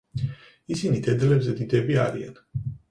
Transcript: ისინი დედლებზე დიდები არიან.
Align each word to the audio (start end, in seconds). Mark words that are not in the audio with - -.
ისინი 0.77 1.03
დედლებზე 1.09 1.57
დიდები 1.61 2.03
არიან. 2.09 2.45